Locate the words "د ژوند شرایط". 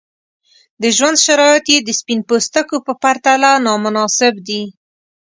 0.81-1.65